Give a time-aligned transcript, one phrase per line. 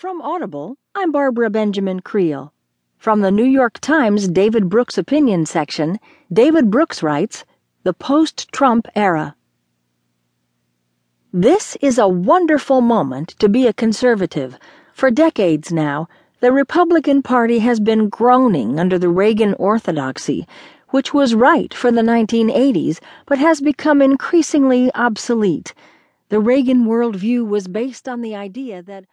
[0.00, 2.54] From Audible, I'm Barbara Benjamin Creel.
[2.96, 6.00] From the New York Times David Brooks Opinion section,
[6.32, 7.44] David Brooks writes
[7.82, 9.36] The Post Trump Era.
[11.34, 14.58] This is a wonderful moment to be a conservative.
[14.94, 16.08] For decades now,
[16.40, 20.48] the Republican Party has been groaning under the Reagan orthodoxy,
[20.88, 25.74] which was right for the 1980s but has become increasingly obsolete.
[26.30, 29.04] The Reagan worldview was based on the idea that